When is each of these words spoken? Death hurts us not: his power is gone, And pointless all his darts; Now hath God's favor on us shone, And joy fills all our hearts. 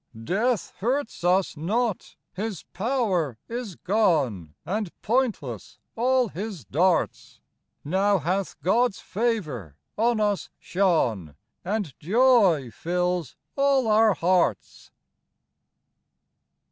Death 0.23 0.73
hurts 0.79 1.23
us 1.23 1.55
not: 1.55 2.15
his 2.33 2.63
power 2.73 3.37
is 3.47 3.75
gone, 3.75 4.55
And 4.65 4.89
pointless 5.03 5.77
all 5.95 6.29
his 6.29 6.65
darts; 6.65 7.39
Now 7.85 8.17
hath 8.17 8.59
God's 8.63 8.99
favor 8.99 9.75
on 9.97 10.19
us 10.19 10.49
shone, 10.57 11.35
And 11.63 11.93
joy 11.99 12.71
fills 12.71 13.35
all 13.55 13.87
our 13.87 14.15
hearts. 14.15 14.89